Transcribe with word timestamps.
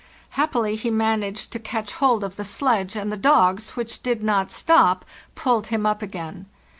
Happily 0.31 0.75
he 0.77 0.89
managed 0.89 1.51
to 1.51 1.59
catch 1.59 1.93
hold 1.93 2.23
of 2.23 2.35
the 2.35 2.43
sledge, 2.43 2.95
and 2.95 3.11
the 3.11 3.17
dogs, 3.17 3.75
which 3.77 4.01
did 4.01 4.23
not 4.23 4.51
stop, 4.51 5.05
pulled 5.35 5.67
him 5.67 5.85
up 5.85 6.01
again. 6.01 6.47